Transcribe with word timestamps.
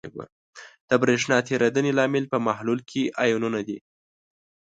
د 0.89 0.91
برېښنا 1.01 1.37
تیریدنې 1.47 1.91
لامل 1.99 2.25
په 2.29 2.37
محلول 2.47 2.79
کې 2.89 3.01
آیونونه 3.23 3.59
دي. 3.67 3.77